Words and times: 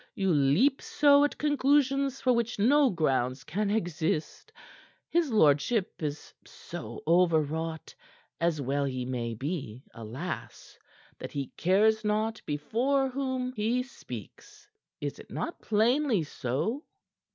You 0.15 0.31
leap 0.33 0.81
so 0.81 1.23
at 1.25 1.37
conclusions 1.37 2.21
for 2.21 2.33
which 2.33 2.57
no 2.57 2.89
grounds 2.89 3.43
can 3.43 3.69
exist. 3.69 4.51
His 5.11 5.31
lordship 5.31 6.01
is 6.01 6.33
so 6.43 7.03
overwrought 7.05 7.93
as 8.39 8.59
well 8.59 8.85
he 8.85 9.05
may 9.05 9.35
be, 9.35 9.83
alas! 9.93 10.79
that 11.19 11.33
he 11.33 11.49
cares 11.55 12.03
not 12.03 12.41
before 12.47 13.09
whom 13.09 13.53
he 13.53 13.83
speaks. 13.83 14.67
Is 15.01 15.19
it 15.19 15.29
not 15.29 15.61
plainly 15.61 16.23
so?" 16.23 16.83